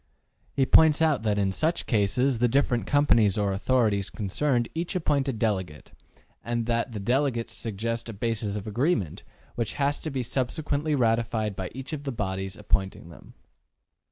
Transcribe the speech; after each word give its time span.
He 0.55 0.65
points 0.65 0.99
out 0.99 1.21
that 1.21 1.37
in 1.37 1.51
such 1.51 1.85
cases 1.85 2.39
the 2.39 2.47
different 2.47 2.87
companies 2.87 3.37
or 3.37 3.53
authorities 3.53 4.09
concerned 4.09 4.67
each 4.73 4.95
appoint 4.95 5.27
a 5.27 5.31
delegate, 5.31 5.91
and 6.43 6.65
that 6.65 6.93
the 6.93 6.99
delegates 6.99 7.53
suggest 7.53 8.09
a 8.09 8.13
basis 8.13 8.55
of 8.55 8.65
agreement, 8.65 9.23
which 9.53 9.73
has 9.73 9.99
to 9.99 10.09
be 10.09 10.23
subsequently 10.23 10.95
ratified 10.95 11.55
by 11.55 11.69
each 11.75 11.93
of 11.93 12.03
the 12.03 12.11
bodies 12.11 12.57
ap 12.57 12.67
pointing 12.69 13.09
them. 13.09 13.35